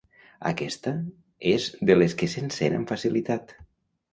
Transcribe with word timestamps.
Aquesta 0.51 0.93
és 1.51 1.67
de 1.91 1.99
les 1.99 2.17
que 2.23 2.33
s'encén 2.37 2.79
amb 2.79 2.95
facilitat. 2.95 3.55